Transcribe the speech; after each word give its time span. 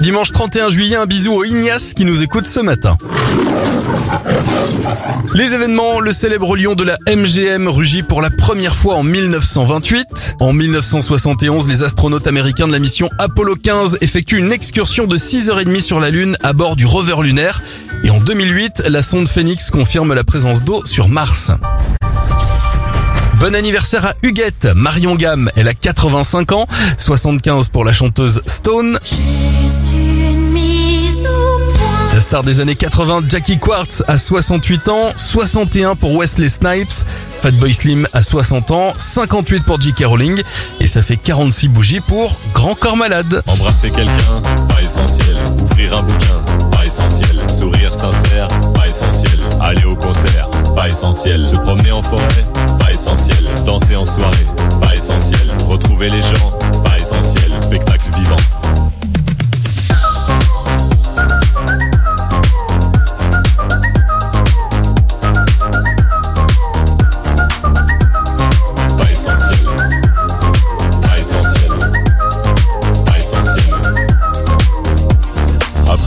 Dimanche 0.00 0.32
31 0.32 0.70
juillet, 0.70 0.96
un 0.96 1.04
bisou 1.04 1.32
au 1.32 1.44
Ignace 1.44 1.92
qui 1.92 2.06
nous 2.06 2.22
écoute 2.22 2.46
ce 2.46 2.60
matin. 2.60 2.96
Les 5.34 5.52
événements, 5.52 6.00
le 6.00 6.12
célèbre 6.12 6.56
lion 6.56 6.74
de 6.74 6.84
la 6.84 6.96
MGM 7.06 7.68
rugit 7.68 8.02
pour 8.02 8.22
la 8.22 8.30
première 8.30 8.74
fois 8.74 8.94
en 8.94 9.02
1928. 9.02 10.36
En 10.40 10.54
1971, 10.54 11.68
les 11.68 11.82
astronautes 11.82 12.26
américains 12.26 12.66
de 12.66 12.72
la 12.72 12.78
mission 12.78 13.10
Apollo 13.18 13.56
15 13.56 13.98
effectuent 14.00 14.38
une 14.38 14.52
excursion 14.52 15.06
de 15.06 15.18
6h30 15.18 15.80
sur 15.82 16.00
la 16.00 16.08
Lune 16.08 16.34
à 16.42 16.54
bord 16.54 16.76
du 16.76 16.86
rover 16.86 17.22
lunaire. 17.22 17.62
Et 18.02 18.08
en 18.08 18.20
2008, 18.20 18.84
la 18.88 19.02
sonde 19.02 19.28
Phoenix 19.28 19.70
confirme 19.70 20.14
la 20.14 20.24
présence 20.24 20.64
d'eau 20.64 20.82
sur 20.86 21.08
Mars. 21.08 21.52
Bon 23.40 23.54
anniversaire 23.54 24.04
à 24.04 24.12
Huguette, 24.22 24.68
Marion 24.76 25.16
Gamme, 25.16 25.50
elle 25.56 25.66
a 25.66 25.72
85 25.72 26.52
ans, 26.52 26.66
75 26.98 27.70
pour 27.70 27.86
la 27.86 27.94
chanteuse 27.94 28.42
Stone. 28.44 28.98
La 32.12 32.20
star 32.20 32.42
des 32.42 32.60
années 32.60 32.76
80, 32.76 33.22
Jackie 33.30 33.56
Quartz, 33.56 34.02
a 34.06 34.18
68 34.18 34.88
ans, 34.90 35.12
61 35.16 35.96
pour 35.96 36.18
Wesley 36.18 36.50
Snipes, 36.50 36.92
Fatboy 37.40 37.72
Slim 37.72 38.06
à 38.12 38.22
60 38.22 38.72
ans, 38.72 38.92
58 38.98 39.64
pour 39.64 39.80
J.K. 39.80 40.04
Rowling, 40.04 40.42
et 40.78 40.86
ça 40.86 41.00
fait 41.00 41.16
46 41.16 41.68
bougies 41.68 42.00
pour 42.00 42.36
Grand 42.52 42.74
Corps 42.74 42.98
Malade. 42.98 43.42
Embrasser 43.46 43.90
quelqu'un, 43.90 44.42
pas 44.68 44.82
essentiel. 44.82 45.36
Ouvrir 45.60 45.96
un 45.96 46.02
bouquin, 46.02 46.68
pas 46.70 46.84
essentiel. 46.84 47.42
Sourire 47.48 47.94
sincère, 47.94 48.48
pas 48.74 48.86
essentiel. 48.86 49.40
Aller 49.62 49.84
au 49.84 49.96
concert, 49.96 50.50
pas 50.74 50.90
essentiel. 50.90 51.46
Se 51.46 51.56
promener 51.56 51.92
en 51.92 52.02
forêt, 52.02 52.44
essentiel. 53.12 53.44
Danser 53.64 53.96
en 53.96 54.04
soirée, 54.04 54.46
pas 54.80 54.94
essentiel. 54.94 55.56
Retrouver 55.66 56.08
les 56.10 56.22
gens, 56.22 56.50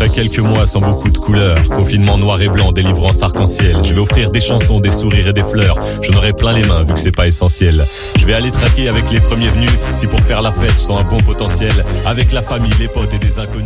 Quelques 0.09 0.39
mois 0.39 0.65
sans 0.65 0.81
beaucoup 0.81 1.09
de 1.09 1.17
couleurs, 1.17 1.61
confinement 1.69 2.17
noir 2.17 2.39
et 2.41 2.49
blanc, 2.49 2.71
délivrance 2.71 3.23
arc-en-ciel, 3.23 3.77
je 3.83 3.93
vais 3.93 3.99
offrir 3.99 4.31
des 4.31 4.41
chansons, 4.41 4.79
des 4.79 4.91
sourires 4.91 5.29
et 5.29 5.33
des 5.33 5.43
fleurs. 5.43 5.79
Je 6.01 6.11
n'aurai 6.11 6.33
plein 6.33 6.53
les 6.53 6.63
mains 6.63 6.83
vu 6.83 6.93
que 6.93 6.99
c'est 6.99 7.15
pas 7.15 7.27
essentiel. 7.27 7.83
Je 8.17 8.25
vais 8.25 8.33
aller 8.33 8.51
traquer 8.51 8.89
avec 8.89 9.09
les 9.09 9.19
premiers 9.19 9.49
venus, 9.49 9.71
si 9.95 10.05
pour 10.05 10.19
faire 10.19 10.41
la 10.41 10.51
fête 10.51 10.73
je 10.73 10.79
sens 10.79 11.01
un 11.01 11.03
bon 11.03 11.21
potentiel, 11.21 11.71
avec 12.05 12.31
la 12.31 12.41
famille, 12.41 12.73
les 12.79 12.89
potes 12.89 13.13
et 13.13 13.17
des 13.17 13.39
inconnus. 13.39 13.61